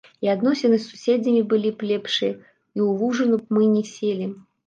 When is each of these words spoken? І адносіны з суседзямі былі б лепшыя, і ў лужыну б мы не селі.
І 0.25 0.29
адносіны 0.33 0.77
з 0.83 0.87
суседзямі 0.93 1.41
былі 1.51 1.69
б 1.83 1.91
лепшыя, 1.91 2.31
і 2.33 2.79
ў 2.85 2.97
лужыну 3.01 3.35
б 3.43 3.59
мы 3.59 3.63
не 3.77 3.83
селі. 3.93 4.27